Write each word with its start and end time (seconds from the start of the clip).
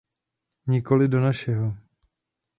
Nikoli 0.67 1.05
do 1.07 1.19
našeho. 1.19 1.67